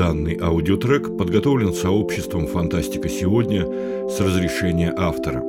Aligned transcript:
Данный 0.00 0.38
аудиотрек 0.40 1.14
подготовлен 1.18 1.74
сообществом 1.74 2.46
«Фантастика 2.46 3.06
сегодня» 3.10 3.66
с 4.08 4.18
разрешения 4.18 4.94
автора. 4.96 5.44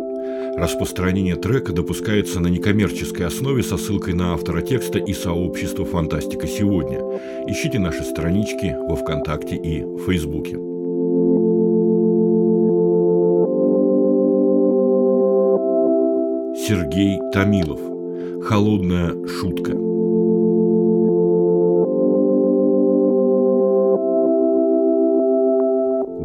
Распространение 0.57 1.38
трека 1.38 1.71
допускается 1.71 2.41
на 2.41 2.47
некоммерческой 2.47 3.27
основе 3.27 3.64
со 3.64 3.77
ссылкой 3.77 4.14
на 4.14 4.34
автора 4.34 4.61
текста 4.61 5.00
и 5.00 5.14
сообщество 5.14 5.86
«Фантастика 5.86 6.48
сегодня». 6.48 7.00
Ищите 7.48 7.79
наши 7.79 8.04
странички 8.04 8.75
во 8.89 8.98
Вконтакте 8.98 9.55
и 9.55 9.86
Фейсбуке. 10.05 10.57
Сергей 16.68 17.21
Томилов. 17.31 17.79
Холодная 18.43 19.15
шутка. 19.27 19.91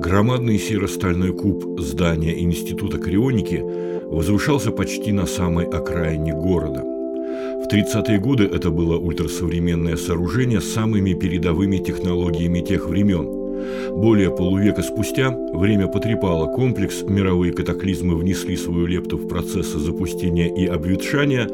Громадный 0.07 0.57
серо-стальной 0.57 1.33
куб 1.33 1.81
здания 1.81 2.41
Института 2.41 2.97
крионики 2.97 3.61
возвышался 4.05 4.71
почти 4.71 5.11
на 5.11 5.27
самой 5.27 5.65
окраине 5.65 6.33
города. 6.33 6.81
В 6.81 7.67
30-е 7.69 8.21
годы 8.21 8.45
это 8.45 8.71
было 8.71 8.97
ультрасовременное 8.97 9.97
сооружение 9.97 10.61
с 10.61 10.73
самыми 10.73 11.15
передовыми 11.15 11.79
технологиями 11.79 12.61
тех 12.61 12.89
времен. 12.89 13.27
Более 13.97 14.31
полувека 14.31 14.83
спустя 14.83 15.37
время 15.53 15.89
потрепало 15.89 16.55
комплекс, 16.55 17.03
мировые 17.03 17.53
катаклизмы 17.53 18.15
внесли 18.15 18.57
свою 18.57 18.87
лепту 18.87 19.17
в 19.17 19.27
процессы 19.27 19.81
запустения 19.81 20.47
и 20.47 20.67
обветшания, 20.67 21.49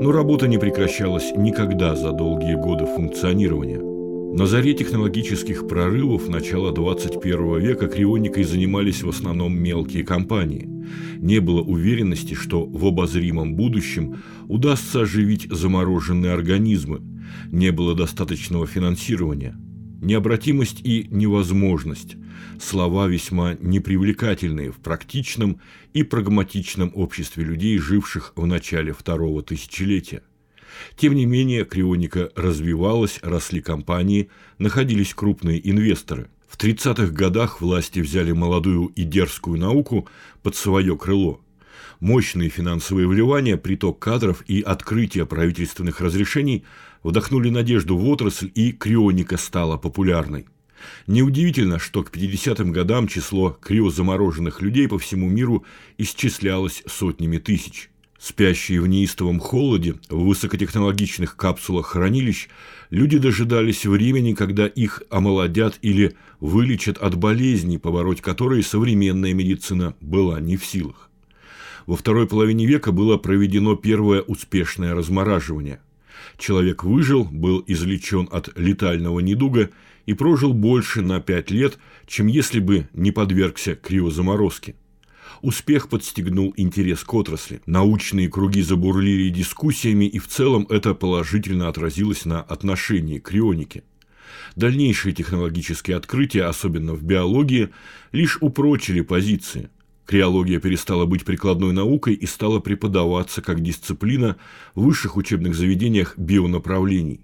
но 0.00 0.12
работа 0.12 0.48
не 0.48 0.56
прекращалась 0.56 1.30
никогда 1.36 1.94
за 1.94 2.12
долгие 2.12 2.54
годы 2.54 2.86
функционирования. 2.86 3.97
На 4.30 4.46
заре 4.46 4.74
технологических 4.74 5.66
прорывов 5.66 6.28
начала 6.28 6.70
21 6.70 7.58
века 7.60 7.88
крионикой 7.88 8.44
занимались 8.44 9.02
в 9.02 9.08
основном 9.08 9.58
мелкие 9.58 10.04
компании. 10.04 10.68
Не 11.16 11.40
было 11.40 11.60
уверенности, 11.60 12.34
что 12.34 12.64
в 12.64 12.86
обозримом 12.86 13.54
будущем 13.54 14.22
удастся 14.46 15.00
оживить 15.02 15.48
замороженные 15.50 16.32
организмы. 16.32 17.00
Не 17.50 17.72
было 17.72 17.94
достаточного 17.94 18.66
финансирования. 18.66 19.56
Необратимость 20.00 20.80
и 20.84 21.08
невозможность– 21.10 22.16
слова 22.60 23.08
весьма 23.08 23.56
непривлекательные 23.60 24.70
в 24.70 24.76
практичном 24.76 25.60
и 25.92 26.04
прагматичном 26.04 26.92
обществе 26.94 27.44
людей, 27.44 27.78
живших 27.78 28.32
в 28.36 28.46
начале 28.46 28.92
второго 28.92 29.42
тысячелетия. 29.42 30.22
Тем 30.96 31.14
не 31.14 31.26
менее, 31.26 31.64
крионика 31.64 32.30
развивалась, 32.34 33.20
росли 33.22 33.60
компании, 33.60 34.30
находились 34.58 35.14
крупные 35.14 35.58
инвесторы. 35.68 36.28
В 36.48 36.56
30-х 36.56 37.12
годах 37.12 37.60
власти 37.60 38.00
взяли 38.00 38.32
молодую 38.32 38.86
и 38.86 39.04
дерзкую 39.04 39.60
науку 39.60 40.08
под 40.42 40.56
свое 40.56 40.96
крыло. 40.96 41.40
Мощные 42.00 42.48
финансовые 42.48 43.06
вливания, 43.06 43.56
приток 43.56 43.98
кадров 43.98 44.42
и 44.46 44.62
открытие 44.62 45.26
правительственных 45.26 46.00
разрешений 46.00 46.64
вдохнули 47.02 47.50
надежду 47.50 47.96
в 47.96 48.08
отрасль, 48.08 48.50
и 48.54 48.72
крионика 48.72 49.36
стала 49.36 49.76
популярной. 49.76 50.46
Неудивительно, 51.06 51.78
что 51.78 52.04
к 52.04 52.14
50-м 52.16 52.72
годам 52.72 53.08
число 53.08 53.50
криозамороженных 53.50 54.62
людей 54.62 54.88
по 54.88 54.98
всему 54.98 55.28
миру 55.28 55.64
исчислялось 55.98 56.82
сотнями 56.86 57.38
тысяч– 57.38 57.90
Спящие 58.18 58.80
в 58.80 58.88
неистовом 58.88 59.38
холоде 59.38 59.94
в 60.10 60.24
высокотехнологичных 60.24 61.36
капсулах 61.36 61.86
хранилищ, 61.86 62.48
люди 62.90 63.16
дожидались 63.16 63.86
времени, 63.86 64.34
когда 64.34 64.66
их 64.66 65.04
омолодят 65.08 65.78
или 65.82 66.16
вылечат 66.40 66.98
от 66.98 67.14
болезней, 67.14 67.78
побороть 67.78 68.20
которые 68.20 68.64
современная 68.64 69.34
медицина 69.34 69.94
была 70.00 70.40
не 70.40 70.56
в 70.56 70.66
силах. 70.66 71.10
Во 71.86 71.96
второй 71.96 72.26
половине 72.26 72.66
века 72.66 72.90
было 72.90 73.18
проведено 73.18 73.76
первое 73.76 74.20
успешное 74.22 74.94
размораживание. 74.94 75.80
Человек 76.38 76.82
выжил, 76.82 77.24
был 77.24 77.62
излечен 77.68 78.28
от 78.32 78.50
летального 78.58 79.20
недуга 79.20 79.70
и 80.06 80.14
прожил 80.14 80.52
больше 80.54 81.02
на 81.02 81.20
пять 81.20 81.52
лет, 81.52 81.78
чем 82.06 82.26
если 82.26 82.58
бы 82.58 82.88
не 82.92 83.12
подвергся 83.12 83.76
криозаморозке. 83.76 84.74
Успех 85.40 85.88
подстегнул 85.88 86.52
интерес 86.56 87.04
к 87.04 87.14
отрасли. 87.14 87.60
Научные 87.66 88.28
круги 88.28 88.62
забурлили 88.62 89.28
дискуссиями, 89.28 90.04
и 90.04 90.18
в 90.18 90.26
целом 90.26 90.66
это 90.68 90.94
положительно 90.94 91.68
отразилось 91.68 92.24
на 92.24 92.42
отношении 92.42 93.18
к 93.18 93.28
крионике. 93.28 93.84
Дальнейшие 94.56 95.14
технологические 95.14 95.96
открытия, 95.96 96.44
особенно 96.44 96.94
в 96.94 97.04
биологии, 97.04 97.68
лишь 98.10 98.38
упрочили 98.40 99.00
позиции. 99.00 99.70
Криология 100.06 100.58
перестала 100.58 101.04
быть 101.04 101.24
прикладной 101.24 101.72
наукой 101.72 102.14
и 102.14 102.26
стала 102.26 102.58
преподаваться 102.58 103.40
как 103.40 103.62
дисциплина 103.62 104.36
в 104.74 104.82
высших 104.82 105.16
учебных 105.16 105.54
заведениях 105.54 106.18
бионаправлений. 106.18 107.20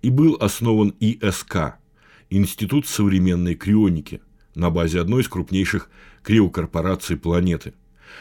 И 0.00 0.10
был 0.10 0.36
основан 0.40 0.94
ИСК– 1.00 1.74
Институт 2.30 2.86
современной 2.86 3.56
крионики– 3.56 4.20
на 4.54 4.70
базе 4.70 5.00
одной 5.00 5.22
из 5.22 5.28
крупнейших 5.28 5.90
криокорпораций 6.22 7.16
планеты. 7.16 7.74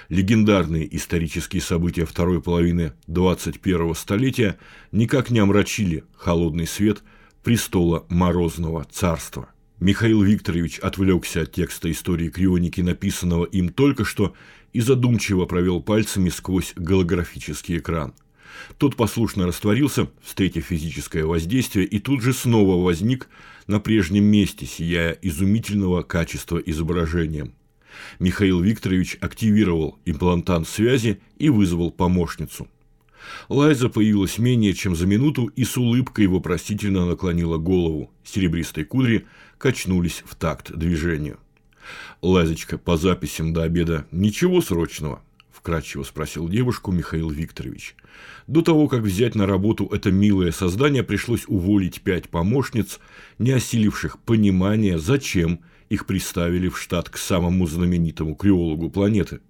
Легендарные 0.10 0.96
исторические 0.96 1.62
события 1.62 2.06
второй 2.06 2.42
половины 2.42 2.94
21-го 3.08 3.94
столетия 3.94 4.58
никак 4.92 5.30
не 5.30 5.40
омрачили 5.40 6.04
холодный 6.16 6.68
свет 6.68 7.04
престола 7.44 8.06
Морозного 8.10 8.86
царства. 8.92 9.50
Михаил 9.80 10.22
Викторович 10.22 10.80
отвлекся 10.80 11.42
от 11.42 11.54
текста 11.54 11.90
истории 11.90 12.30
крионики, 12.30 12.82
написанного 12.82 13.46
им 13.46 13.70
только 13.70 14.04
что, 14.04 14.34
и 14.74 14.82
задумчиво 14.82 15.46
провел 15.46 15.82
пальцами 15.82 16.30
сквозь 16.30 16.74
голографический 16.76 17.78
экран. 17.78 18.14
Тот 18.78 18.96
послушно 18.96 19.48
растворился, 19.48 20.10
встретив 20.22 20.66
физическое 20.66 21.24
воздействие, 21.24 21.86
и 21.86 22.00
тут 22.00 22.22
же 22.22 22.34
снова 22.34 22.84
возник 22.84 23.30
на 23.68 23.80
прежнем 23.80 24.26
месте, 24.26 24.66
сияя 24.66 25.12
изумительного 25.22 26.02
качества 26.02 26.58
изображением. 26.58 27.54
Михаил 28.20 28.62
Викторович 28.62 29.18
активировал 29.22 30.00
имплантант 30.06 30.68
связи 30.68 31.22
и 31.38 31.50
вызвал 31.50 31.92
помощницу. 31.92 32.68
Лайза 33.50 33.90
появилась 33.90 34.38
менее 34.38 34.74
чем 34.74 34.96
за 34.96 35.06
минуту 35.06 35.48
и 35.48 35.64
с 35.64 35.78
улыбкой 35.78 36.28
вопросительно 36.28 37.06
наклонила 37.06 37.58
голову. 37.58 38.12
Серебристые 38.24 38.86
кудри 38.86 39.26
качнулись 39.58 40.24
в 40.26 40.36
такт 40.36 40.72
движению. 40.72 41.40
«Лазечка, 42.22 42.78
по 42.78 42.98
записям 42.98 43.54
до 43.54 43.64
обеда 43.64 44.06
ничего 44.12 44.62
срочного?»– 44.62 45.22
вкратчиво 45.52 46.04
спросил 46.04 46.48
девушку 46.48 46.92
Михаил 46.92 47.30
Викторович. 47.30 47.96
До 48.48 48.62
того, 48.62 48.88
как 48.88 49.02
взять 49.02 49.36
на 49.36 49.46
работу 49.46 49.88
это 49.92 50.12
милое 50.12 50.52
создание, 50.52 51.04
пришлось 51.04 51.46
уволить 51.48 52.02
пять 52.02 52.30
помощниц, 52.30 53.00
не 53.38 53.52
осиливших 53.52 54.20
понимания, 54.20 54.98
зачем 55.00 55.62
их 55.90 56.06
приставили 56.06 56.70
в 56.70 56.80
штат 56.80 57.10
к 57.10 57.18
самому 57.18 57.68
знаменитому 57.68 58.36
криологу 58.36 58.90
планеты. 58.90 59.42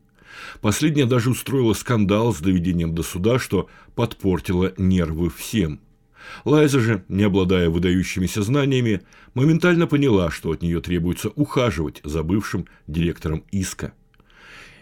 Последняя 0.61 1.05
даже 1.05 1.29
устроила 1.29 1.73
скандал 1.73 2.33
с 2.33 2.39
доведением 2.39 2.95
до 2.95 3.03
суда, 3.03 3.39
что 3.39 3.69
подпортило 3.95 4.73
нервы 4.77 5.29
всем. 5.29 5.79
Лайза 6.45 6.79
же, 6.79 7.03
не 7.07 7.23
обладая 7.23 7.69
выдающимися 7.69 8.43
знаниями, 8.43 9.01
моментально 9.33 9.87
поняла, 9.87 10.29
что 10.31 10.51
от 10.51 10.61
нее 10.61 10.81
требуется 10.81 11.29
ухаживать 11.29 12.01
за 12.03 12.23
бывшим 12.23 12.65
директором 12.87 13.43
ИСКа. 13.51 13.93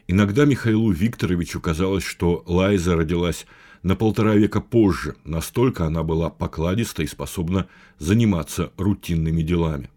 Иногда 0.07 0.45
Михаилу 0.45 0.91
Викторовичу 0.91 1.59
казалось, 1.59 2.03
что 2.03 2.43
Лайза 2.45 2.95
родилась 2.95 3.45
на 3.83 3.95
полтора 3.95 4.35
века 4.35 4.61
позже, 4.61 5.15
настолько 5.23 5.85
она 5.85 6.03
была 6.03 6.29
покладиста 6.29 7.03
и 7.03 7.07
способна 7.07 7.67
заниматься 7.99 8.71
рутинными 8.77 9.41
делами. 9.41 9.89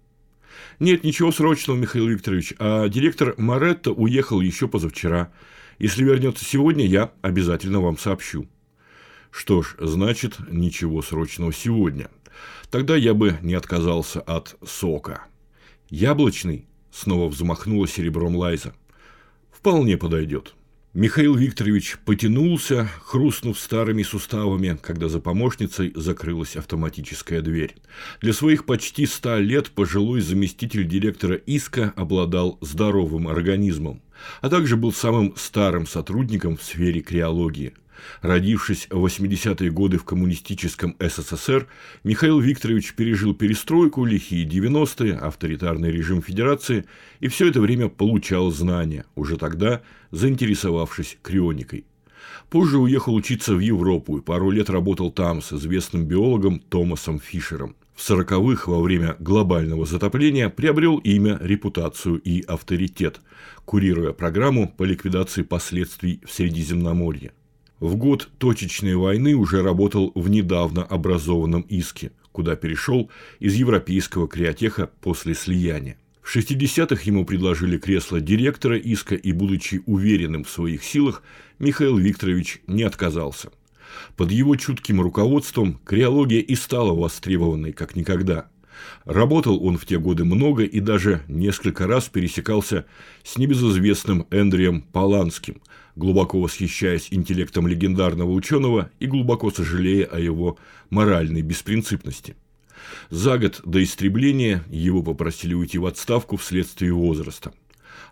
Нет, 0.79 1.05
ничего 1.05 1.33
срочного, 1.33 1.77
Михаил 1.77 2.09
Викторович, 2.09 2.55
а 2.59 2.89
директор 2.89 3.35
Маретто 3.37 3.93
уехал 3.93 4.41
еще 4.41 4.69
позавчера. 4.69 5.33
Если 5.79 6.05
вернется 6.05 6.45
сегодня, 6.45 6.87
я 6.87 7.13
обязательно 7.23 7.81
вам 7.81 7.99
сообщу. 7.99 8.47
Что 9.31 9.63
ж, 9.63 9.77
значит, 9.79 10.37
ничего 10.51 11.03
срочного 11.03 11.53
сегодня. 11.53 12.11
Тогда 12.71 12.97
я 12.97 13.15
бы 13.15 13.39
не 13.43 13.55
отказался 13.55 14.21
от 14.21 14.57
сока. 14.65 15.25
Яблочный? 15.89 16.67
Снова 16.93 17.29
взмахнула 17.29 17.87
серебром 17.87 18.37
Лайза. 18.37 18.75
Вполне 19.53 19.97
подойдет. 19.97 20.55
Михаил 20.93 21.37
Викторович 21.37 21.99
потянулся, 22.05 22.91
хрустнув 23.05 23.61
старыми 23.61 24.03
суставами, 24.03 24.77
когда 24.83 25.09
за 25.09 25.21
помощницей 25.21 25.93
закрылась 25.95 26.57
автоматическая 26.57 27.43
дверь. 27.43 27.77
Для 28.21 28.33
своих 28.33 28.67
почти 28.67 29.07
ста 29.07 29.39
лет 29.39 29.71
пожилой 29.71 30.21
заместитель 30.21 30.85
директора 30.89 31.37
ИСКа 31.37 31.93
обладал 31.95 32.59
здоровым 32.61 33.29
организмом, 33.29 34.03
а 34.41 34.49
также 34.49 34.77
был 34.77 34.93
самым 34.93 35.37
старым 35.37 35.87
сотрудником 35.87 36.57
в 36.57 36.65
сфере 36.65 37.03
криологии. 37.03 37.73
Родившись 38.23 38.87
в 38.91 39.05
80-е 39.05 39.71
годы 39.71 39.99
в 39.99 40.05
коммунистическом 40.05 40.97
СССР, 40.99 41.67
Михаил 42.05 42.41
Викторович 42.41 42.95
пережил 42.95 43.35
перестройку, 43.35 44.05
лихие 44.05 44.47
90-е, 44.47 45.15
авторитарный 45.15 45.91
режим 45.91 46.23
Федерации 46.23 46.85
и 47.21 47.29
все 47.29 47.49
это 47.49 47.61
время 47.61 47.89
получал 47.89 48.51
знания, 48.51 49.05
уже 49.15 49.37
тогда 49.37 49.83
заинтересовавшись 50.11 51.19
крионикой. 51.23 51.85
Позже 52.49 52.79
уехал 52.79 53.15
учиться 53.15 53.55
в 53.55 53.61
Европу 53.61 54.19
и 54.19 54.23
пару 54.23 54.51
лет 54.51 54.71
работал 54.71 55.11
там 55.11 55.41
с 55.41 55.53
известным 55.53 56.07
биологом 56.07 56.59
Томасом 56.59 57.21
Фишером. 57.21 57.77
В 57.95 58.03
сороковых 58.03 58.67
во 58.67 58.81
время 58.81 59.17
глобального 59.19 59.85
затопления 59.85 60.49
приобрел 60.49 60.97
имя, 60.99 61.39
репутацию 61.41 62.19
и 62.19 62.41
авторитет, 62.43 63.21
курируя 63.67 64.13
программу 64.13 64.69
по 64.69 64.85
ликвидации 64.85 65.43
последствий 65.43 66.21
в 66.25 66.33
Средиземноморье. 66.33 67.33
В 67.81 67.97
год 67.97 68.29
точечной 68.37 68.95
войны 68.95 69.35
уже 69.35 69.63
работал 69.63 70.13
в 70.15 70.29
недавно 70.29 70.85
образованном 70.85 71.65
ИСКе, 71.71 72.13
куда 72.31 72.55
перешел 72.55 73.11
из 73.39 73.55
европейского 73.55 74.29
криотеха 74.29 74.91
после 75.01 75.35
слияния. 75.35 75.97
В 76.21 76.37
60-х 76.37 77.03
ему 77.05 77.25
предложили 77.25 77.79
кресло 77.79 78.21
директора 78.21 78.79
ИСКа, 78.79 79.15
и, 79.15 79.33
будучи 79.33 79.83
уверенным 79.87 80.45
в 80.45 80.51
своих 80.51 80.85
силах, 80.85 81.23
Михаил 81.59 81.97
Викторович 81.97 82.61
не 82.67 82.83
отказался. 82.83 83.51
Под 84.15 84.31
его 84.31 84.57
чутким 84.57 85.01
руководством 85.01 85.81
криология 85.85 86.41
и 86.41 86.55
стала 86.57 86.93
востребованной 86.93 87.73
как 87.73 87.97
никогда. 87.97 88.49
Работал 89.07 89.65
он 89.65 89.79
в 89.79 89.87
те 89.87 89.99
годы 89.99 90.25
много 90.27 90.65
и 90.65 90.81
даже 90.81 91.23
несколько 91.29 91.87
раз 91.87 92.11
пересекался 92.11 92.85
с 93.25 93.39
небезызвестным 93.39 94.27
Эндрием 94.31 94.83
Поланским, 94.83 95.63
глубоко 95.97 96.41
восхищаясь 96.41 97.09
интеллектом 97.11 97.67
легендарного 97.67 98.31
ученого 98.31 98.91
и 99.01 99.07
глубоко 99.07 99.51
сожалея 99.51 100.07
о 100.07 100.19
его 100.19 100.59
моральной 100.91 101.43
беспринципности. 101.43 102.37
За 103.11 103.39
год 103.39 103.61
до 103.65 103.83
истребления 103.83 104.65
его 104.71 105.03
попросили 105.03 105.55
уйти 105.55 105.79
в 105.79 105.87
отставку 105.87 106.37
вследствие 106.37 106.93
возраста. 106.93 107.53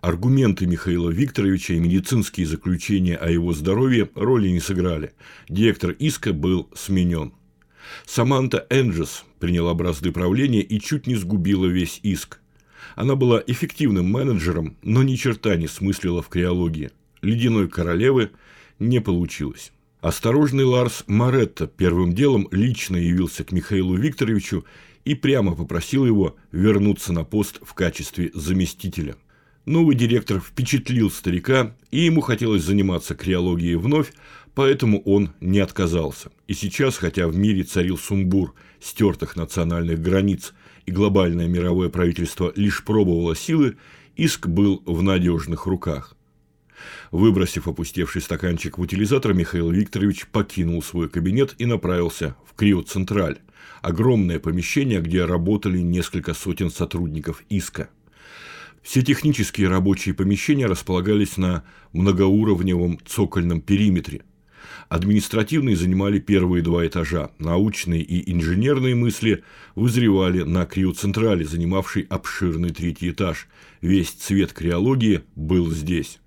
Аргументы 0.01 0.67
Михаила 0.67 1.11
Викторовича 1.11 1.75
и 1.75 1.81
медицинские 1.81 2.47
заключения 2.47 3.17
о 3.17 3.31
его 3.31 3.53
здоровье 3.53 4.11
роли 4.15 4.49
не 4.49 4.61
сыграли. 4.61 5.13
Директор 5.49 5.91
иска 5.91 6.33
был 6.33 6.69
сменен. 6.75 7.33
Саманта 8.07 8.67
Энджес 8.71 9.25
приняла 9.41 9.75
бразды 9.75 10.13
правления 10.13 10.61
и 10.61 10.81
чуть 10.81 11.07
не 11.07 11.17
сгубила 11.17 11.67
весь 11.67 12.01
иск. 12.03 12.41
Она 12.95 13.17
была 13.17 13.43
эффективным 13.47 14.11
менеджером, 14.11 14.77
но 14.83 15.03
ни 15.03 15.17
черта 15.17 15.57
не 15.57 15.69
смыслила 15.69 16.23
в 16.23 16.29
криологии. 16.29 16.91
Ледяной 17.23 17.69
королевы 17.69 18.31
не 18.79 19.01
получилось. 19.01 19.73
Осторожный 20.01 20.65
Ларс 20.65 21.03
Маретта 21.09 21.67
первым 21.67 22.13
делом 22.15 22.49
лично 22.53 22.97
явился 22.97 23.43
к 23.43 23.51
Михаилу 23.51 23.97
Викторовичу 23.97 24.65
и 25.05 25.15
прямо 25.15 25.57
попросил 25.57 26.07
его 26.07 26.37
вернуться 26.53 27.13
на 27.13 27.25
пост 27.25 27.59
в 27.63 27.75
качестве 27.75 28.31
заместителя. 28.35 29.17
Новый 29.65 29.97
директор 29.97 30.41
впечатлил 30.41 31.11
старика, 31.11 31.77
и 31.91 32.01
ему 32.01 32.21
хотелось 32.21 32.63
заниматься 32.63 33.15
криологией 33.15 33.75
вновь, 33.75 34.13
поэтому 34.55 35.03
он 35.03 35.33
не 35.41 35.59
отказался. 35.59 36.31
И 36.47 36.55
сейчас, 36.55 36.97
хотя 36.97 37.27
в 37.27 37.37
мире 37.37 37.65
царил 37.65 37.99
сумбур 37.99 38.55
стертых 38.81 39.37
национальных 39.37 40.01
границ 40.01 40.55
и 40.87 40.91
глобальное 40.91 41.49
мировое 41.49 41.91
правительство 41.91 42.53
лишь 42.57 42.85
пробовало 42.85 43.37
силы, 43.37 43.77
иск 44.17 44.47
был 44.47 44.83
в 44.87 45.03
надежных 45.03 45.67
руках. 45.67 46.17
Выбросив 47.11 47.69
опустевший 47.69 48.23
стаканчик 48.23 48.79
в 48.79 48.81
утилизатор, 48.81 49.35
Михаил 49.35 49.71
Викторович 49.71 50.27
покинул 50.27 50.83
свой 50.83 51.09
кабинет 51.09 51.55
и 51.59 51.67
направился 51.67 52.37
в 52.47 52.55
Криоцентраль, 52.55 53.39
огромное 53.83 54.39
помещение, 54.39 55.01
где 55.01 55.25
работали 55.25 55.79
несколько 55.79 56.35
сотен 56.35 56.71
сотрудников 56.71 57.43
ИСКа. 57.49 57.89
Все 58.83 59.03
технические 59.03 59.69
рабочие 59.69 60.15
помещения 60.15 60.67
располагались 60.67 61.37
на 61.37 61.65
многоуровневом 61.93 62.99
цокольном 63.07 63.61
периметре. 63.61 64.23
Административные 64.89 65.77
занимали 65.77 66.19
первые 66.19 66.63
два 66.63 66.87
этажа, 66.87 67.31
научные 67.39 68.01
и 68.01 68.33
инженерные 68.33 68.95
мысли 68.95 69.45
вызревали 69.75 70.43
на 70.43 70.65
криоцентрале, 70.65 71.45
занимавшей 71.45 72.07
обширный 72.09 72.71
третий 72.71 73.11
этаж. 73.11 73.49
Весь 73.83 74.11
цвет 74.11 74.53
криологии 74.55 75.23
был 75.37 75.71
здесь. 75.71 76.19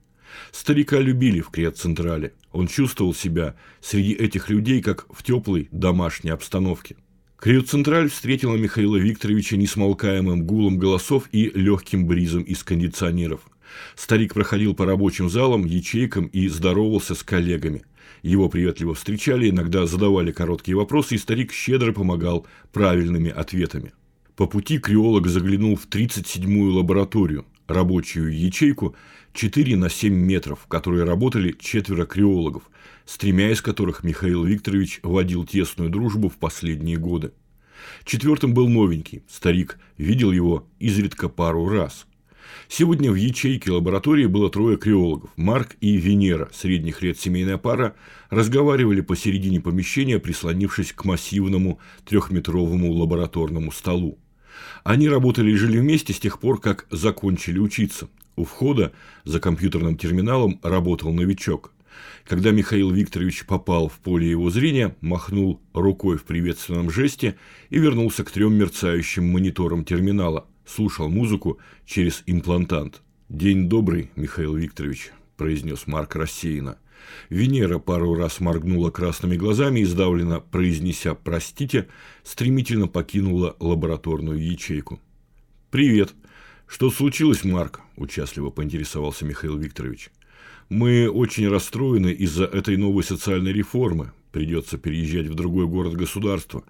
Старика 0.51 0.99
любили 0.99 1.41
в 1.41 1.49
Криоцентрале. 1.49 2.33
Он 2.51 2.67
чувствовал 2.67 3.13
себя 3.13 3.55
среди 3.79 4.13
этих 4.13 4.49
людей, 4.49 4.81
как 4.81 5.05
в 5.09 5.23
теплой 5.23 5.67
домашней 5.71 6.31
обстановке. 6.31 6.95
Криоцентраль 7.37 8.09
встретила 8.09 8.55
Михаила 8.55 8.97
Викторовича 8.97 9.57
несмолкаемым 9.57 10.45
гулом 10.45 10.77
голосов 10.77 11.27
и 11.31 11.49
легким 11.55 12.05
бризом 12.05 12.43
из 12.43 12.63
кондиционеров. 12.63 13.41
Старик 13.95 14.33
проходил 14.33 14.75
по 14.75 14.85
рабочим 14.85 15.29
залам, 15.29 15.65
ячейкам 15.65 16.27
и 16.27 16.47
здоровался 16.47 17.15
с 17.15 17.23
коллегами. 17.23 17.83
Его 18.21 18.49
приветливо 18.49 18.93
встречали, 18.93 19.49
иногда 19.49 19.87
задавали 19.87 20.31
короткие 20.31 20.75
вопросы, 20.75 21.15
и 21.15 21.17
старик 21.17 21.51
щедро 21.51 21.91
помогал 21.93 22.45
правильными 22.71 23.31
ответами. 23.31 23.93
По 24.35 24.45
пути 24.45 24.77
криолог 24.77 25.27
заглянул 25.27 25.75
в 25.75 25.87
37-ю 25.87 26.73
лабораторию, 26.73 27.45
рабочую 27.73 28.37
ячейку 28.37 28.95
4 29.33 29.75
на 29.77 29.89
7 29.89 30.13
метров, 30.13 30.61
в 30.63 30.67
которой 30.67 31.03
работали 31.03 31.55
четверо 31.59 32.05
криологов, 32.05 32.63
с 33.05 33.17
тремя 33.17 33.51
из 33.51 33.61
которых 33.61 34.03
Михаил 34.03 34.43
Викторович 34.43 34.99
водил 35.03 35.45
тесную 35.45 35.89
дружбу 35.89 36.29
в 36.29 36.37
последние 36.37 36.97
годы. 36.97 37.31
Четвертым 38.05 38.53
был 38.53 38.67
новенький, 38.67 39.23
старик, 39.27 39.79
видел 39.97 40.31
его 40.31 40.67
изредка 40.79 41.29
пару 41.29 41.67
раз. 41.67 42.05
Сегодня 42.67 43.11
в 43.11 43.15
ячейке 43.15 43.71
лаборатории 43.71 44.25
было 44.25 44.49
трое 44.49 44.77
криологов. 44.77 45.29
Марк 45.35 45.75
и 45.81 45.97
Венера, 45.97 46.49
средних 46.53 47.01
лет 47.01 47.19
семейная 47.19 47.57
пара, 47.57 47.95
разговаривали 48.29 49.01
посередине 49.01 49.59
помещения, 49.59 50.19
прислонившись 50.19 50.93
к 50.93 51.03
массивному 51.05 51.79
трехметровому 52.05 52.91
лабораторному 52.93 53.71
столу. 53.71 54.17
Они 54.83 55.09
работали 55.09 55.51
и 55.51 55.55
жили 55.55 55.79
вместе 55.79 56.13
с 56.13 56.19
тех 56.19 56.39
пор, 56.39 56.59
как 56.59 56.87
закончили 56.89 57.59
учиться. 57.59 58.09
У 58.35 58.45
входа 58.45 58.91
за 59.23 59.39
компьютерным 59.39 59.97
терминалом 59.97 60.59
работал 60.63 61.13
новичок. 61.13 61.73
Когда 62.25 62.51
Михаил 62.51 62.91
Викторович 62.91 63.45
попал 63.45 63.89
в 63.89 63.99
поле 63.99 64.29
его 64.29 64.49
зрения, 64.49 64.95
махнул 65.01 65.61
рукой 65.73 66.17
в 66.17 66.23
приветственном 66.23 66.89
жесте 66.89 67.35
и 67.69 67.79
вернулся 67.79 68.23
к 68.23 68.31
трем 68.31 68.53
мерцающим 68.53 69.25
мониторам 69.25 69.83
терминала, 69.83 70.47
слушал 70.65 71.09
музыку 71.09 71.59
через 71.85 72.23
имплантант. 72.25 73.01
«День 73.29 73.69
добрый, 73.69 74.11
Михаил 74.15 74.55
Викторович»,– 74.55 75.11
произнес 75.37 75.87
Марк 75.87 76.15
рассеянно. 76.15 76.77
Венера 77.29 77.79
пару 77.79 78.13
раз 78.15 78.39
моргнула 78.41 78.91
красными 78.91 79.37
глазами 79.37 79.79
и, 79.79 79.85
сдавленно 79.85 80.41
произнеся 80.41 81.15
«простите», 81.15 81.87
стремительно 82.23 82.87
покинула 82.87 83.55
лабораторную 83.59 84.45
ячейку. 84.45 84.99
«Привет. 85.69 86.13
Что 86.67 86.91
случилось, 86.91 87.45
Марк?»– 87.45 87.79
участливо 87.95 88.49
поинтересовался 88.49 89.23
Михаил 89.23 89.57
Викторович. 89.57 90.11
«Мы 90.67 91.09
очень 91.09 91.47
расстроены 91.47 92.09
из-за 92.11 92.43
этой 92.43 92.75
новой 92.75 93.03
социальной 93.03 93.53
реформы. 93.53 94.11
Придется 94.33 94.77
переезжать 94.77 95.27
в 95.27 95.35
другой 95.35 95.67
город-государство. 95.67 96.63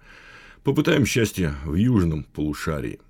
Попытаем 0.62 1.06
счастье 1.06 1.54
в 1.64 1.74
южном 1.74 2.22
полушарии». 2.22 3.00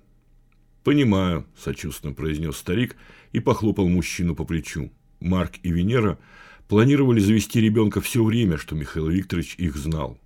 «Понимаю»,– 0.83 1.45
сочувственно 1.63 2.13
произнес 2.13 2.57
старик 2.57 2.95
и 3.31 3.39
похлопал 3.39 3.87
мужчину 3.87 4.35
по 4.35 4.43
плечу. 4.43 4.91
Марк 5.19 5.53
и 5.61 5.71
Венера– 5.71 6.17
Планировали 6.73 7.19
завести 7.19 7.61
ребенка 7.61 8.01
все 8.01 8.23
время, 8.23 8.57
что 8.57 8.73
Михаил 8.73 9.07
Викторович 9.07 9.53
их 9.59 9.75
знал. 9.75 10.17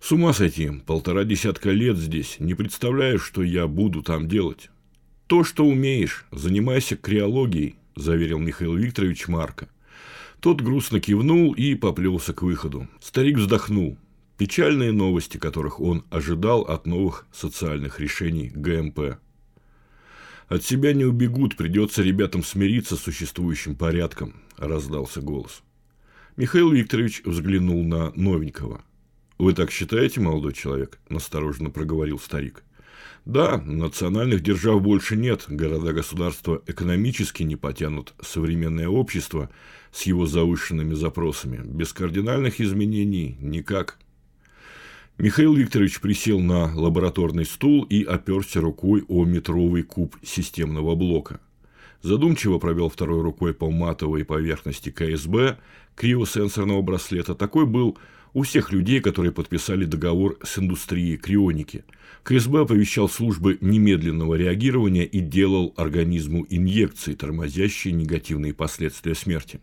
С 0.00 0.10
ума 0.10 0.32
сойти, 0.32 0.68
полтора 0.84 1.22
десятка 1.22 1.70
лет 1.70 1.96
здесь, 1.96 2.40
не 2.40 2.54
представляю, 2.54 3.20
что 3.20 3.44
я 3.44 3.68
буду 3.68 4.02
там 4.02 4.26
делать. 4.26 4.70
То, 5.28 5.44
что 5.44 5.64
умеешь, 5.64 6.26
занимайся 6.32 6.96
криологией, 6.96 7.76
заверил 7.94 8.40
Михаил 8.40 8.74
Викторович 8.74 9.28
Марка. 9.28 9.68
Тот 10.40 10.60
грустно 10.60 10.98
кивнул 10.98 11.52
и 11.52 11.76
поплелся 11.76 12.32
к 12.32 12.42
выходу. 12.42 12.88
Старик 13.00 13.38
вздохнул. 13.38 13.96
Печальные 14.38 14.90
новости, 14.90 15.36
которых 15.36 15.78
он 15.78 16.04
ожидал 16.10 16.62
от 16.62 16.86
новых 16.86 17.24
социальных 17.30 18.00
решений 18.00 18.50
ГМП. 18.52 19.20
От 20.52 20.62
себя 20.62 20.92
не 20.92 21.06
убегут, 21.06 21.56
придется 21.56 22.02
ребятам 22.02 22.44
смириться 22.44 22.94
с 22.96 23.00
существующим 23.00 23.74
порядком, 23.74 24.42
раздался 24.58 25.22
голос. 25.22 25.62
Михаил 26.36 26.70
Викторович 26.72 27.22
взглянул 27.24 27.82
на 27.82 28.12
новенького. 28.16 28.84
Вы 29.38 29.54
так 29.54 29.70
считаете, 29.70 30.20
молодой 30.20 30.52
человек? 30.52 30.98
настороженно 31.08 31.70
проговорил 31.70 32.18
старик. 32.18 32.64
Да, 33.24 33.62
национальных 33.64 34.42
держав 34.42 34.82
больше 34.82 35.16
нет, 35.16 35.46
города-государства 35.48 36.60
экономически 36.66 37.44
не 37.44 37.56
потянут 37.56 38.12
современное 38.20 38.88
общество 38.88 39.48
с 39.90 40.02
его 40.02 40.26
завышенными 40.26 40.92
запросами. 40.92 41.62
Без 41.64 41.94
кардинальных 41.94 42.60
изменений 42.60 43.38
никак. 43.40 43.98
Михаил 45.18 45.54
Викторович 45.54 46.00
присел 46.00 46.40
на 46.40 46.74
лабораторный 46.74 47.44
стул 47.44 47.84
и 47.84 48.02
оперся 48.02 48.60
рукой 48.60 49.04
о 49.08 49.24
метровый 49.24 49.82
куб 49.82 50.16
системного 50.22 50.94
блока. 50.94 51.38
Задумчиво 52.00 52.58
провел 52.58 52.88
второй 52.88 53.22
рукой 53.22 53.54
по 53.54 53.70
матовой 53.70 54.24
поверхности 54.24 54.90
КСБ 54.90 55.58
криосенсорного 55.94 56.82
браслета. 56.82 57.34
Такой 57.34 57.66
был 57.66 57.98
у 58.32 58.42
всех 58.42 58.72
людей, 58.72 59.00
которые 59.00 59.32
подписали 59.32 59.84
договор 59.84 60.38
с 60.42 60.58
индустрией 60.58 61.18
крионики. 61.18 61.84
КСБ 62.24 62.62
оповещал 62.62 63.08
службы 63.08 63.58
немедленного 63.60 64.34
реагирования 64.34 65.04
и 65.04 65.20
делал 65.20 65.74
организму 65.76 66.46
инъекции, 66.48 67.14
тормозящие 67.14 67.92
негативные 67.92 68.54
последствия 68.54 69.14
смерти. 69.14 69.60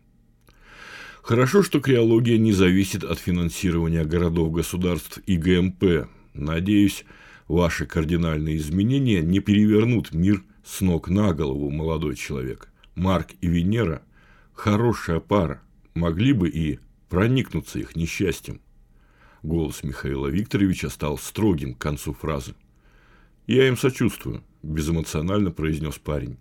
Хорошо, 1.29 1.61
что 1.61 1.79
криология 1.79 2.39
не 2.39 2.51
зависит 2.53 3.03
от 3.03 3.19
финансирования 3.19 4.03
городов-государств 4.03 5.19
и 5.27 5.37
ГМП. 5.37 6.09
Надеюсь, 6.33 7.05
ваши 7.47 7.85
кардинальные 7.85 8.57
изменения 8.57 9.21
не 9.21 9.39
перевернут 9.39 10.11
мир 10.11 10.41
с 10.65 10.81
ног 10.81 11.07
на 11.07 11.35
голову, 11.35 11.69
молодой 11.69 12.15
человек. 12.15 12.69
Марк 12.95 13.27
и 13.41 13.47
Венера– 13.47 14.01
хорошая 14.55 15.19
пара, 15.19 15.61
могли 15.93 16.33
бы 16.33 16.49
и 16.49 16.79
проникнуться 17.09 17.77
их 17.77 17.95
несчастьем. 17.95 18.59
Голос 19.43 19.83
Михаила 19.83 20.25
Викторовича 20.25 20.89
стал 20.89 21.19
строгим 21.19 21.75
к 21.75 21.77
концу 21.77 22.11
фразы. 22.13 22.55
«Я 23.45 23.67
им 23.67 23.77
сочувствую»,– 23.77 24.43
безэмоционально 24.63 25.51
произнес 25.51 25.99
парень. 25.99 26.39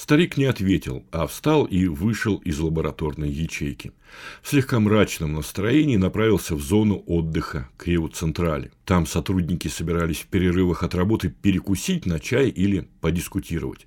Старик 0.00 0.38
не 0.38 0.46
ответил, 0.46 1.04
а 1.12 1.26
встал 1.26 1.66
и 1.66 1.86
вышел 1.86 2.36
из 2.36 2.58
лабораторной 2.58 3.28
ячейки. 3.28 3.92
В 4.40 4.48
слегка 4.48 4.80
мрачном 4.80 5.34
настроении 5.34 5.98
направился 5.98 6.54
в 6.54 6.62
зону 6.62 7.04
отдыха 7.06 7.68
Крио 7.76 8.08
Централи. 8.08 8.72
Там 8.86 9.04
сотрудники 9.04 9.68
собирались 9.68 10.20
в 10.20 10.28
перерывах 10.28 10.84
от 10.84 10.94
работы 10.94 11.28
перекусить 11.28 12.06
на 12.06 12.18
чай 12.18 12.48
или 12.48 12.88
подискутировать. 13.02 13.86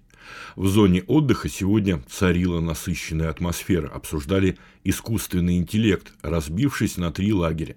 В 0.56 0.68
зоне 0.68 1.03
отдыха 1.08 1.50
сегодня 1.50 2.01
царила 2.10 2.60
насыщенная 2.60 3.30
атмосфера, 3.30 3.88
обсуждали 3.88 4.58
искусственный 4.84 5.58
интеллект, 5.58 6.13
разбившись 6.22 6.98
на 6.98 7.12
три 7.12 7.34
лагеря 7.34 7.75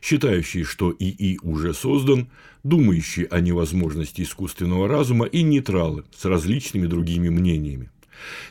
считающие, 0.00 0.64
что 0.64 0.94
ИИ 0.98 1.38
уже 1.42 1.74
создан, 1.74 2.28
думающие 2.62 3.26
о 3.26 3.40
невозможности 3.40 4.22
искусственного 4.22 4.88
разума 4.88 5.26
и 5.26 5.42
нейтралы 5.42 6.04
с 6.16 6.24
различными 6.24 6.86
другими 6.86 7.28
мнениями. 7.28 7.90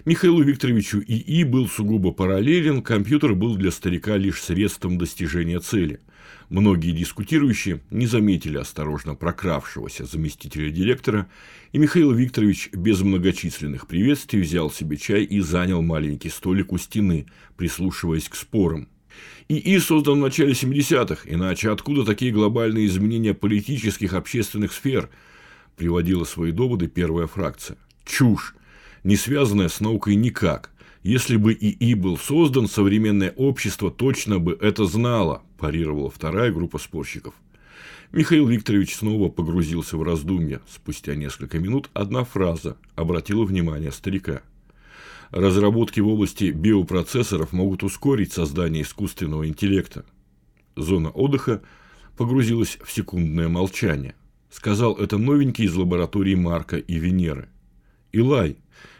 Михаилу 0.05 0.41
Викторовичу 0.41 1.00
ИИ 1.00 1.43
был 1.43 1.67
сугубо 1.67 2.12
параллелен, 2.12 2.82
компьютер 2.82 3.36
был 3.36 3.55
для 3.55 3.72
старика 3.72 4.17
лишь 4.17 4.41
средством 4.41 4.98
достижения 4.98 5.60
цели. 5.60 6.00
Многие 6.50 6.91
дискутирующие 6.91 7.82
не 7.89 8.05
заметили 8.05 8.58
осторожно 8.58 9.15
прокравшегося 9.15 10.05
заместителя 10.05 10.70
директора, 10.70 11.27
и 11.72 11.77
Михаил 11.77 12.12
Викторович 12.12 12.70
без 12.74 13.01
многочисленных 13.01 13.88
приветствий 13.88 14.41
взял 14.41 14.70
себе 14.70 14.98
чай 14.98 15.24
и 15.24 15.39
занял 15.39 15.82
маленький 15.82 16.29
столик 16.29 16.72
у 16.72 16.77
стены, 16.77 17.25
прислушиваясь 17.58 18.29
к 18.29 18.36
спорам. 18.36 18.88
ИИ 19.50 19.77
создан 19.79 20.20
в 20.20 20.22
начале 20.22 20.53
70-х, 20.53 21.24
иначе 21.25 21.72
откуда 21.72 22.05
такие 22.05 22.32
глобальные 22.32 22.88
изменения 22.88 23.34
политических 23.34 24.13
общественных 24.13 24.74
сфер, 24.74 25.10
приводила 25.75 26.24
свои 26.24 26.51
доводы 26.51 26.88
первая 26.88 27.27
фракция. 27.27 27.77
Чушь, 28.05 28.55
не 29.04 29.16
связанная 29.16 29.70
с 29.70 29.80
наукой 29.80 30.16
никак. 30.16 30.72
Если 31.04 31.36
бы 31.36 31.54
ИИ 31.54 31.94
был 31.96 32.18
создан, 32.18 32.68
современное 32.68 33.32
общество 33.36 33.92
точно 33.92 34.40
бы 34.40 34.58
это 34.62 34.86
знало, 34.86 35.44
парировала 35.58 36.10
вторая 36.10 36.52
группа 36.52 36.78
спорщиков. 36.78 37.34
Михаил 38.12 38.48
Викторович 38.48 38.96
снова 38.96 39.30
погрузился 39.30 39.98
в 39.98 40.04
раздумья. 40.04 40.62
Спустя 40.70 41.16
несколько 41.16 41.60
минут 41.60 41.90
одна 41.94 42.24
фраза 42.24 42.78
обратила 42.96 43.44
внимание 43.44 43.92
старика– 43.92 44.42
Разработки 45.34 46.00
в 46.00 46.10
области 46.10 46.52
биопроцессоров 46.52 47.54
могут 47.54 47.82
ускорить 47.82 48.32
создание 48.32 48.84
искусственного 48.84 49.48
интеллекта. 49.48 50.06
Зона 50.76 51.10
отдыха 51.10 51.64
погрузилась 52.18 52.78
в 52.84 52.92
секундное 52.92 53.48
молчание. 53.48 54.14
Сказал 54.52 54.94
это 54.94 55.18
новенький 55.18 55.66
из 55.66 55.74
лаборатории 55.74 56.36
Марка 56.36 56.78
и 56.78 57.00
Венеры. 57.00 57.50
Илай, 58.12 58.58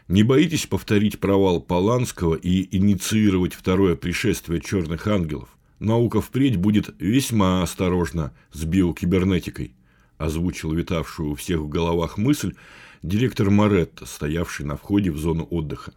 не 0.08 0.24
боитесь 0.24 0.66
повторить 0.66 1.20
провал 1.20 1.62
Поланского 1.62 2.36
и 2.36 2.76
инициировать 2.76 3.54
второе 3.54 3.96
пришествие 3.96 4.60
черных 4.60 5.08
ангелов? 5.08 5.50
Наука 5.80 6.22
впредь 6.22 6.58
будет 6.58 6.94
весьма 7.00 7.64
осторожна 7.64 8.34
с 8.52 8.64
биокибернетикой, 8.66 9.74
озвучил 10.18 10.74
витавшую 10.74 11.32
у 11.32 11.36
всех 11.36 11.60
в 11.60 11.70
головах 11.70 12.18
мысль 12.18 12.54
директор 13.02 13.50
Моретто, 13.50 14.06
стоявший 14.06 14.66
на 14.66 14.78
входе 14.78 15.12
в 15.12 15.18
зону 15.18 15.48
отдыха. 15.50 15.94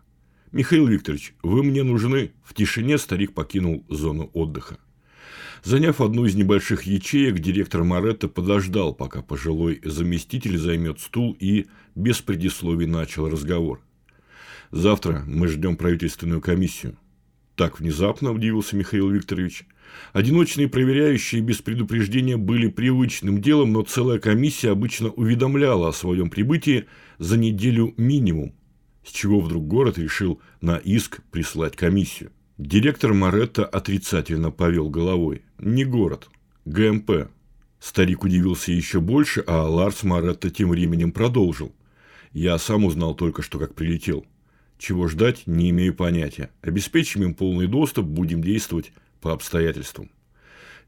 «Михаил 0.53 0.87
Викторович, 0.87 1.35
вы 1.43 1.63
мне 1.63 1.83
нужны». 1.83 2.33
В 2.45 2.55
тишине 2.55 2.99
старик 2.99 3.35
покинул 3.35 3.85
зону 3.89 4.31
отдыха. 4.33 4.79
Заняв 5.65 6.01
одну 6.01 6.27
из 6.27 6.35
небольших 6.37 6.85
ячеек, 6.85 7.41
директор 7.41 7.83
Моретто 7.83 8.29
подождал, 8.29 8.95
пока 8.95 9.21
пожилой 9.23 9.81
заместитель 9.85 10.59
займет 10.59 11.01
стул 11.01 11.37
и 11.41 11.67
без 11.97 12.21
предисловий 12.21 12.87
начал 12.87 13.29
разговор. 13.29 13.81
«Завтра 14.71 15.23
мы 15.27 15.49
ждем 15.49 15.77
правительственную 15.77 16.41
комиссию». 16.41 16.97
Так 17.55 17.81
внезапно 17.81 18.33
удивился 18.33 18.77
Михаил 18.77 19.09
Викторович. 19.09 19.65
Одиночные 20.13 20.69
проверяющие 20.69 21.41
без 21.41 21.63
предупреждения 21.63 22.37
были 22.37 22.69
привычным 22.69 23.41
делом, 23.41 23.73
но 23.73 23.83
целая 23.83 24.19
комиссия 24.19 24.71
обычно 24.71 25.09
уведомляла 25.09 25.89
о 25.89 25.93
своем 25.93 26.29
прибытии 26.29 26.87
за 27.19 27.39
неделю 27.39 27.95
минимум 27.97 28.55
с 29.07 29.11
чего 29.13 29.41
вдруг 29.41 29.67
город 29.67 29.99
решил 29.99 30.41
на 30.61 30.77
иск 30.77 31.23
прислать 31.31 31.77
комиссию. 31.77 32.33
Директор 32.59 33.15
Моретто 33.15 33.65
отрицательно 33.65 34.51
повел 34.51 34.91
головой. 34.91 35.43
Не 35.59 35.85
город, 35.85 36.29
ГМП. 36.65 37.29
Старик 37.79 38.25
удивился 38.25 38.73
еще 38.73 39.01
больше, 39.01 39.45
а 39.47 39.63
Ларс 39.69 40.03
Моретто 40.03 40.51
тем 40.51 40.71
временем 40.71 41.13
продолжил. 41.13 41.73
Я 42.33 42.59
сам 42.59 42.85
узнал 42.85 43.15
только 43.15 43.43
что, 43.43 43.59
как 43.59 43.75
прилетел. 43.75 44.27
Чего 44.79 45.09
ждать, 45.09 45.47
не 45.47 45.71
имею 45.71 45.95
понятия. 45.95 46.51
Обеспечим 46.63 47.23
им 47.23 47.35
полный 47.35 47.67
доступ, 47.67 48.07
будем 48.07 48.43
действовать 48.43 48.93
по 49.21 49.33
обстоятельствам. 49.33 50.11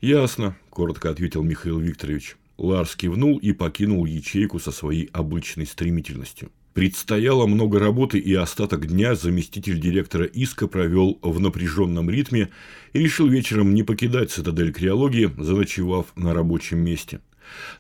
Ясно, 0.01 0.57
коротко 0.71 1.11
ответил 1.11 1.43
Михаил 1.43 1.81
Викторович. 1.81 2.37
Ларс 2.59 2.97
кивнул 2.97 3.39
и 3.39 3.53
покинул 3.53 4.05
ячейку 4.05 4.59
со 4.59 4.73
своей 4.73 5.09
обычной 5.13 5.67
стремительностью. 5.67 6.51
Предстояло 6.75 7.47
много 7.47 7.81
работы, 7.81 8.19
и 8.19 8.35
остаток 8.35 8.87
дня 8.87 9.15
заместитель 9.15 9.81
директора 9.81 10.27
ИСКа 10.27 10.69
провел 10.69 11.19
в 11.23 11.41
напряженном 11.41 12.09
ритме 12.11 12.51
и 12.93 13.01
решил 13.01 13.27
вечером 13.27 13.75
не 13.75 13.83
покидать 13.83 14.31
цитадель 14.31 14.73
криологии, 14.73 15.33
заночевав 15.39 16.07
на 16.15 16.35
рабочем 16.35 16.79
месте. 16.79 17.21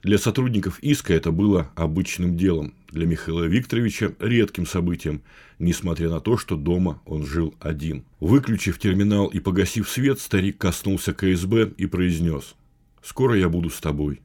Для 0.02 0.18
сотрудников 0.18 0.78
ИСКа 0.82 1.14
это 1.14 1.32
было 1.32 1.70
обычным 1.74 2.36
делом, 2.36 2.74
для 2.90 3.06
Михаила 3.06 3.44
Викторовича– 3.44 4.12
редким 4.20 4.66
событием, 4.66 5.22
несмотря 5.58 6.08
на 6.08 6.20
то, 6.20 6.36
что 6.36 6.56
дома 6.56 7.00
он 7.04 7.26
жил 7.26 7.54
один. 7.60 8.04
Выключив 8.20 8.78
терминал 8.78 9.26
и 9.26 9.40
погасив 9.40 9.88
свет, 9.88 10.20
старик 10.20 10.58
коснулся 10.58 11.12
КСБ 11.12 11.72
и 11.76 11.86
произнес 11.86 12.54
«Скоро 13.02 13.36
я 13.36 13.48
буду 13.48 13.70
с 13.70 13.80
тобой». 13.80 14.20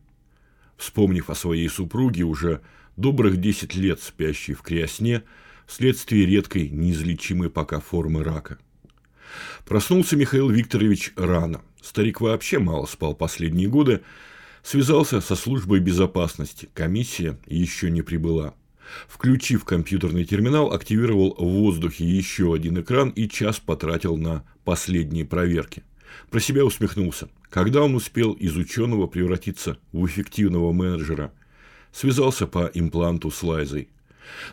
Вспомнив 0.78 1.30
о 1.30 1.36
своей 1.36 1.70
супруге, 1.70 2.24
уже 2.24 2.62
добрых 2.98 3.38
10 3.38 3.76
лет 3.76 4.02
спящий 4.02 4.54
в 4.54 4.62
криосне 4.62 5.24
вследствие 5.66 6.26
редкой, 6.26 6.70
неизлечимой 6.70 7.50
пока 7.50 7.80
формы 7.80 8.24
рака. 8.24 8.58
Проснулся 9.66 10.16
Михаил 10.16 10.50
Викторович 10.50 11.14
рано. 11.16 11.62
Старик 11.82 12.22
вообще 12.22 12.60
мало 12.60 12.86
спал 12.86 13.16
последние 13.16 13.68
годы. 13.68 14.02
Связался 14.64 15.22
со 15.22 15.36
службой 15.36 15.80
безопасности. 15.80 16.70
Комиссия 16.74 17.38
еще 17.46 17.92
не 17.92 18.02
прибыла. 18.02 18.56
Включив 19.08 19.66
компьютерный 19.66 20.26
терминал, 20.26 20.74
активировал 20.74 21.36
в 21.38 21.46
воздухе 21.46 22.06
еще 22.06 22.54
один 22.54 22.80
экран 22.80 23.10
и 23.10 23.28
час 23.30 23.60
потратил 23.60 24.18
на 24.18 24.44
последние 24.64 25.26
проверки. 25.26 25.84
Про 26.30 26.40
себя 26.40 26.66
усмехнулся. 26.66 27.30
Когда 27.50 27.82
он 27.82 27.96
успел 27.96 28.34
из 28.34 28.56
ученого 28.56 29.08
превратиться 29.08 29.78
в 29.92 30.06
эффективного 30.06 30.72
менеджера– 30.72 31.32
Связался 31.94 32.48
по 32.48 32.72
импланту 32.74 33.30
с 33.30 33.44
Лайзой. 33.44 33.88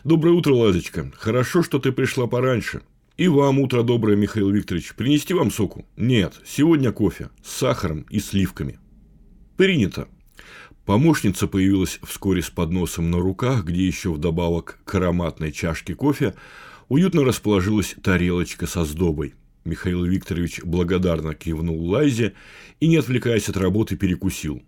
«Доброе 0.03 0.31
утро, 0.31 0.53
Лазочка. 0.53 1.11
Хорошо, 1.17 1.63
что 1.63 1.79
ты 1.79 1.91
пришла 1.91 2.27
пораньше. 2.27 2.81
И 3.17 3.27
вам 3.27 3.59
утро 3.59 3.81
доброе, 3.81 4.15
Михаил 4.15 4.51
Викторович. 4.51 4.93
Принести 4.93 5.33
вам 5.33 5.49
соку? 5.49 5.85
Нет, 5.97 6.35
сегодня 6.45 6.91
кофе 6.91 7.29
с 7.43 7.51
сахаром 7.51 8.05
и 8.11 8.19
сливками». 8.19 8.77
«Принято». 9.61 10.07
Помощница 10.87 11.45
появилась 11.45 11.99
вскоре 12.01 12.41
с 12.41 12.49
подносом 12.49 13.11
на 13.11 13.19
руках, 13.19 13.63
где 13.63 13.85
еще 13.85 14.11
вдобавок 14.11 14.79
к 14.85 14.95
ароматной 14.95 15.51
чашке 15.51 15.93
кофе 15.93 16.33
уютно 16.89 17.23
расположилась 17.23 17.95
тарелочка 18.01 18.65
со 18.65 18.85
сдобой. 18.85 19.35
Михаил 19.63 20.03
Викторович 20.03 20.61
благодарно 20.63 21.35
кивнул 21.35 21.79
Лайзе 21.91 22.33
и, 22.79 22.87
не 22.87 22.97
отвлекаясь 22.97 23.49
от 23.49 23.57
работы, 23.57 23.97
перекусил. 23.97 24.63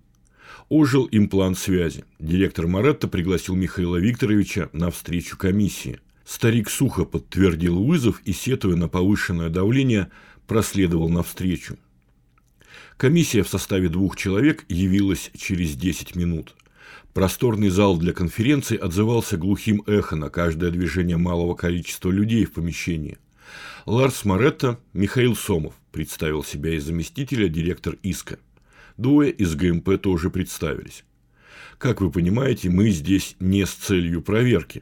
Ожил 0.70 1.10
имплант 1.12 1.58
связи. 1.58 2.06
Директор 2.20 2.68
Маретта 2.68 3.08
пригласил 3.08 3.56
Михаила 3.56 3.98
Викторовича 3.98 4.70
на 4.74 4.92
встречу 4.92 5.40
комиссии. 5.40 6.02
Старик 6.24 6.70
сухо 6.70 7.06
подтвердил 7.06 7.84
вызов 7.84 8.22
и, 8.26 8.32
сетуя 8.32 8.76
на 8.76 8.88
повышенное 8.88 9.50
давление, 9.50 10.12
проследовал 10.46 11.10
навстречу. 11.10 11.80
Комиссия 13.04 13.44
в 13.44 13.50
составе 13.50 13.90
двух 13.90 14.16
человек 14.16 14.64
явилась 14.70 15.30
через 15.36 15.76
10 15.76 16.16
минут. 16.16 16.56
Просторный 17.14 17.68
зал 17.68 17.98
для 17.98 18.14
конференций 18.14 18.78
отзывался 18.78 19.36
глухим 19.36 19.84
эхо 19.88 20.16
на 20.16 20.30
каждое 20.30 20.72
движение 20.72 21.18
малого 21.18 21.54
количества 21.54 22.12
людей 22.12 22.46
в 22.46 22.54
помещении. 22.54 23.18
Ларс 23.86 24.24
Моретто, 24.24 24.80
Михаил 24.94 25.36
Сомов, 25.36 25.74
представил 25.92 26.46
себя 26.46 26.76
из 26.76 26.86
заместителя 26.86 27.50
директор 27.50 27.98
ИСКа. 28.04 28.40
Двое 28.96 29.34
из 29.34 29.54
ГМП 29.54 30.00
тоже 30.02 30.30
представились. 30.30 31.04
Как 31.80 32.00
вы 32.00 32.10
понимаете, 32.10 32.70
мы 32.70 32.90
здесь 32.90 33.36
не 33.42 33.66
с 33.66 33.72
целью 33.72 34.22
проверки. 34.22 34.82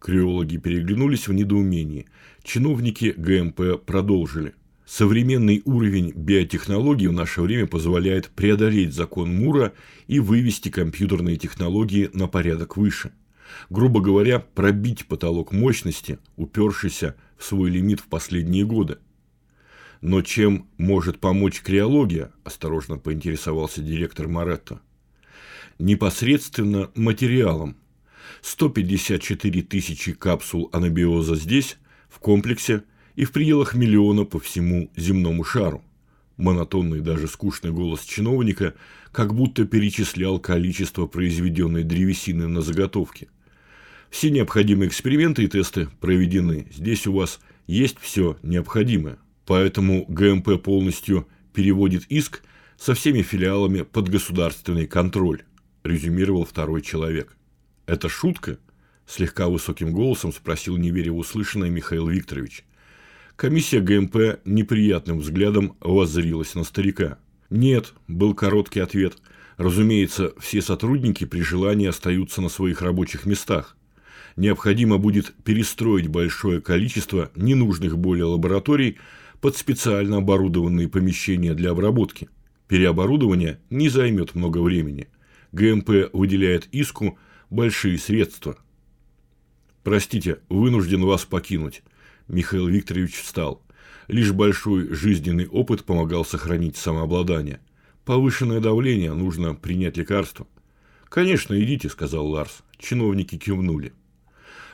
Криологи 0.00 0.56
переглянулись 0.56 1.28
в 1.28 1.32
недоумении. 1.32 2.06
Чиновники 2.42 3.14
ГМП 3.16 3.80
продолжили. 3.86 4.54
Современный 4.90 5.62
уровень 5.66 6.10
биотехнологий 6.16 7.06
в 7.06 7.12
наше 7.12 7.42
время 7.42 7.68
позволяет 7.68 8.28
преодолеть 8.30 8.92
закон 8.92 9.32
Мура 9.32 9.72
и 10.08 10.18
вывести 10.18 10.68
компьютерные 10.68 11.36
технологии 11.36 12.10
на 12.12 12.26
порядок 12.26 12.76
выше. 12.76 13.12
Грубо 13.70 14.00
говоря, 14.00 14.40
пробить 14.40 15.06
потолок 15.06 15.52
мощности, 15.52 16.18
упершийся 16.34 17.14
в 17.38 17.44
свой 17.44 17.70
лимит 17.70 18.00
в 18.00 18.08
последние 18.08 18.64
годы. 18.64 18.98
Но 20.00 20.22
чем 20.22 20.66
может 20.76 21.20
помочь 21.20 21.60
криология, 21.60 22.32
осторожно 22.42 22.98
поинтересовался 22.98 23.82
директор 23.82 24.26
Маретто. 24.26 24.80
Непосредственно 25.78 26.90
материалом. 26.96 27.76
154 28.42 29.62
тысячи 29.62 30.14
капсул 30.14 30.68
анабиоза 30.72 31.36
здесь, 31.36 31.78
в 32.08 32.18
комплексе, 32.18 32.82
и 33.16 33.24
в 33.24 33.32
пределах 33.32 33.74
миллиона 33.74 34.24
по 34.24 34.38
всему 34.38 34.90
земному 34.96 35.44
шару. 35.44 35.82
Монотонный, 36.36 37.00
даже 37.00 37.28
скучный 37.28 37.70
голос 37.70 38.00
чиновника 38.02 38.74
как 39.12 39.34
будто 39.34 39.64
перечислял 39.66 40.38
количество 40.38 41.06
произведенной 41.06 41.84
древесины 41.84 42.48
на 42.48 42.62
заготовке. 42.62 43.28
Все 44.10 44.30
необходимые 44.30 44.88
эксперименты 44.88 45.44
и 45.44 45.48
тесты 45.48 45.88
проведены. 46.00 46.66
Здесь 46.72 47.06
у 47.06 47.12
вас 47.12 47.40
есть 47.66 47.98
все 48.00 48.38
необходимое. 48.42 49.18
Поэтому 49.46 50.04
ГМП 50.08 50.62
полностью 50.62 51.28
переводит 51.52 52.04
иск 52.08 52.42
со 52.78 52.94
всеми 52.94 53.22
филиалами 53.22 53.82
под 53.82 54.08
государственный 54.08 54.86
контроль, 54.86 55.42
резюмировал 55.84 56.44
второй 56.44 56.82
человек. 56.82 57.36
Это 57.86 58.08
шутка? 58.08 58.58
Слегка 59.06 59.48
высоким 59.48 59.92
голосом 59.92 60.32
спросил, 60.32 60.76
не 60.76 60.90
веря 60.90 61.12
в 61.12 61.18
услышанное, 61.18 61.68
Михаил 61.68 62.08
Викторович. 62.08 62.64
Комиссия 63.40 63.80
ГМП 63.80 64.44
неприятным 64.44 65.20
взглядом 65.20 65.74
воззрилась 65.80 66.54
на 66.54 66.62
старика. 66.62 67.18
«Нет»,– 67.48 67.94
был 68.06 68.34
короткий 68.34 68.80
ответ. 68.80 69.16
«Разумеется, 69.56 70.34
все 70.38 70.60
сотрудники 70.60 71.24
при 71.24 71.40
желании 71.40 71.86
остаются 71.86 72.42
на 72.42 72.50
своих 72.50 72.82
рабочих 72.82 73.24
местах. 73.24 73.78
Необходимо 74.36 74.98
будет 74.98 75.32
перестроить 75.42 76.08
большое 76.08 76.60
количество 76.60 77.30
ненужных 77.34 77.96
более 77.96 78.26
лабораторий 78.26 78.98
под 79.40 79.56
специально 79.56 80.18
оборудованные 80.18 80.88
помещения 80.88 81.54
для 81.54 81.70
обработки. 81.70 82.28
Переоборудование 82.68 83.58
не 83.70 83.88
займет 83.88 84.34
много 84.34 84.58
времени. 84.58 85.08
ГМП 85.52 86.12
выделяет 86.12 86.68
иску 86.72 87.18
большие 87.48 87.96
средства. 87.96 88.58
Простите, 89.82 90.40
вынужден 90.50 91.02
вас 91.06 91.24
покинуть. 91.24 91.82
Михаил 92.30 92.68
Викторович 92.68 93.16
встал. 93.16 93.60
Лишь 94.06 94.32
большой 94.32 94.94
жизненный 94.94 95.48
опыт 95.48 95.84
помогал 95.84 96.24
сохранить 96.24 96.76
самообладание. 96.76 97.60
Повышенное 98.04 98.60
давление, 98.60 99.12
нужно 99.12 99.54
принять 99.54 99.96
лекарство. 99.96 100.46
«Конечно, 101.08 101.60
идите»,– 101.60 101.88
сказал 101.90 102.28
Ларс. 102.28 102.62
Чиновники 102.78 103.36
кивнули. 103.36 103.92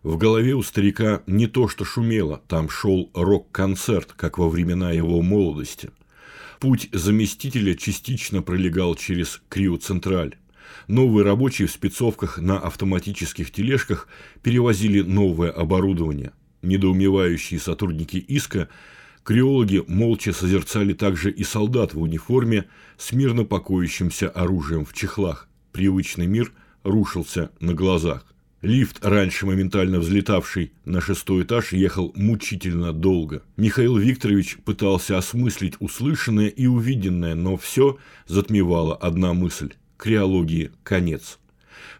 В 0.03 0.19
голове 0.19 0.53
у 0.53 0.63
старика 0.63 1.23
не 1.27 1.47
то 1.47 1.67
что 1.67 1.85
шумело, 1.85 2.43
там 2.47 2.69
шел 2.69 3.11
рок-концерт, 3.15 4.13
как 4.13 4.37
во 4.37 4.51
времена 4.51 4.93
его 4.93 5.23
молодости. 5.23 5.91
Путь 6.61 6.91
заместителя 6.93 7.75
частично 7.75 8.43
пролегал 8.43 8.95
через 8.95 9.41
Криоцентраль. 9.49 10.37
Новые 10.89 11.25
рабочие 11.25 11.69
в 11.69 11.73
спецовках 11.73 12.39
на 12.39 12.59
автоматических 12.59 13.51
тележках 13.51 14.09
перевозили 14.43 15.01
новое 15.01 15.51
оборудование– 15.51 16.33
недоумевающие 16.67 17.61
сотрудники 17.61 18.17
иска, 18.17 18.69
криологи 19.25 19.83
молча 19.87 20.33
созерцали 20.33 20.93
также 20.93 21.31
и 21.31 21.45
солдат 21.45 21.95
в 21.95 22.01
униформе 22.01 22.67
с 22.99 23.13
мирно 23.13 23.45
покоящимся 23.45 24.29
оружием 24.29 24.85
в 24.85 24.93
чехлах. 24.93 25.49
Привычный 25.73 26.27
мир 26.27 26.53
рушился 26.83 27.51
на 27.61 27.75
глазах. 27.75 28.27
Лифт, 28.63 29.05
раньше 29.05 29.47
моментально 29.47 30.01
взлетавший 30.01 30.73
на 30.85 31.01
шестой 31.01 31.45
этаж, 31.45 31.73
ехал 31.73 32.13
мучительно 32.17 32.93
долго. 32.93 33.43
Михаил 33.57 33.97
Викторович 33.97 34.59
пытался 34.65 35.19
осмыслить 35.19 35.75
услышанное 35.79 36.49
и 36.49 36.67
увиденное, 36.67 37.35
но 37.35 37.57
все 37.57 37.99
затмевала 38.27 38.97
одна 38.97 39.35
мысль– 39.35 39.75
криологии 39.99 40.73
конец. 40.83 41.39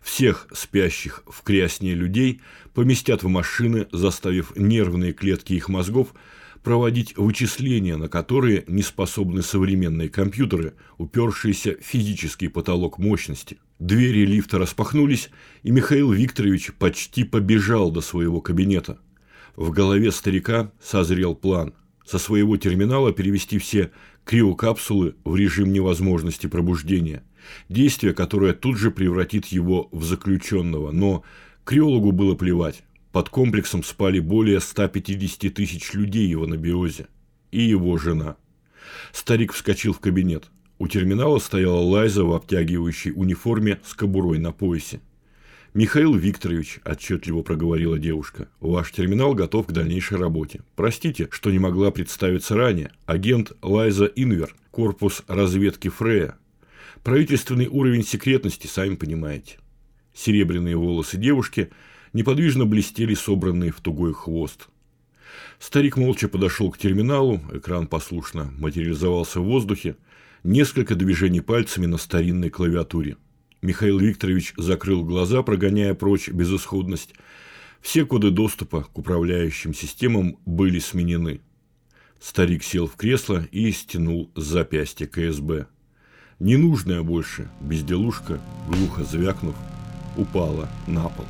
Всех 0.07 0.47
спящих 0.53 1.25
в 1.27 1.43
крясне 1.43 1.93
людей 1.93 2.41
поместят 2.75 3.25
в 3.25 3.29
машины, 3.29 3.89
заставив 3.91 4.55
нервные 4.55 5.13
клетки 5.13 5.55
их 5.55 5.69
мозгов 5.69 6.15
проводить 6.63 7.17
вычисления, 7.17 7.97
на 7.97 8.09
которые 8.09 8.63
не 8.69 8.83
способны 8.83 9.43
современные 9.43 10.09
компьютеры, 10.09 10.75
упершиеся 10.97 11.77
в 11.77 11.85
физический 11.85 12.47
потолок 12.47 12.99
мощности. 12.99 13.59
Двери 13.81 14.25
лифта 14.25 14.61
распахнулись, 14.61 15.29
и 15.65 15.73
Михаил 15.73 16.13
Викторович 16.13 16.75
почти 16.79 17.25
побежал 17.25 17.91
до 17.91 18.01
своего 18.01 18.41
кабинета. 18.41 19.01
В 19.57 19.73
голове 19.73 20.13
старика 20.13 20.71
созрел 20.81 21.35
план– 21.35 21.75
со 22.07 22.19
своего 22.19 22.57
терминала 22.57 23.13
перевести 23.13 23.59
все 23.59 23.91
криокапсулы 24.25 25.17
в 25.25 25.37
режим 25.37 25.73
невозможности 25.73 26.47
пробуждения. 26.47 27.25
Действие, 27.69 28.15
которое 28.15 28.53
тут 28.53 28.77
же 28.79 28.91
превратит 28.91 29.47
его 29.47 29.89
в 29.93 30.05
заключенного. 30.05 30.91
Но 30.91 31.25
криологу 31.65 32.13
было 32.13 32.35
плевать. 32.35 32.83
Под 33.13 33.29
комплексом 33.29 33.83
спали 33.83 34.19
более 34.19 34.61
150 34.61 35.53
тысяч 35.55 35.93
людей 35.95 36.35
в 36.35 36.45
анабиозе. 36.45 37.07
И 37.51 37.63
его 37.63 37.97
жена. 37.97 38.37
Старик 39.13 39.53
вскочил 39.53 39.93
в 39.93 40.01
кабинет. 40.01 40.51
У 40.79 40.89
терминала 40.89 41.39
стояла 41.39 41.81
Лайза 41.81 42.25
в 42.25 42.33
обтягивающей 42.35 43.13
униформе 43.13 43.81
с 43.85 43.95
кобурой 43.95 44.39
на 44.39 44.53
поясе. 44.53 45.01
«Михаил 45.77 46.15
Викторович»,– 46.15 46.81
отчетливо 46.85 47.43
проговорила 47.43 47.99
девушка,– 47.99 48.49
«ваш 48.61 48.93
терминал 48.93 49.35
готов 49.35 49.67
к 49.67 49.73
дальнейшей 49.73 50.17
работе. 50.17 50.63
Простите, 50.75 51.29
что 51.31 51.51
не 51.51 51.59
могла 51.59 51.91
представиться 51.91 52.57
ранее. 52.57 52.93
Агент 53.05 53.53
Лайза 53.61 54.07
Инвер, 54.07 54.55
корпус 54.71 55.23
разведки 55.29 55.89
Фрея. 55.89 56.37
Правительственный 57.07 57.69
уровень 57.69 58.05
секретности, 58.05 58.67
сами 58.67 58.97
понимаете». 58.97 59.59
Серебряные 60.13 60.77
волосы 60.77 61.17
девушки 61.17 61.71
неподвижно 62.13 62.67
блестели, 62.67 63.15
собранные 63.15 63.71
в 63.71 63.81
тугой 63.81 64.13
хвост. 64.13 64.67
Старик 65.61 65.97
молча 65.97 66.29
подошел 66.29 66.69
к 66.73 66.79
терминалу, 66.79 67.41
экран 67.53 67.87
послушно 67.87 68.53
материализовался 68.59 69.39
в 69.39 69.45
воздухе, 69.45 69.97
несколько 70.43 70.97
движений 70.97 71.43
пальцами 71.43 71.87
на 71.87 71.97
старинной 71.97 72.51
клавиатуре– 72.51 73.17
Михаил 73.63 73.99
Викторович 73.99 74.55
закрыл 74.57 75.05
глаза, 75.05 75.43
прогоняя 75.43 75.95
прочь 75.95 76.29
безысходность. 76.29 77.15
Все 77.81 78.05
коды 78.05 78.31
доступа 78.31 78.83
к 78.83 78.99
управляющим 78.99 79.75
системам 79.75 80.39
были 80.45 80.79
сменены. 80.79 81.41
Старик 82.21 82.63
сел 82.63 82.87
в 82.87 82.97
кресло 82.97 83.47
и 83.53 83.71
стянул 83.73 84.31
с 84.35 84.43
запястья 84.43 85.07
КСБ. 85.07 85.67
Ненужная 86.39 87.03
больше 87.03 87.49
безделушка, 87.63 88.39
глухо 88.69 89.05
звякнув, 89.05 89.55
упала 90.19 90.69
на 90.87 91.05
пол. 91.05 91.25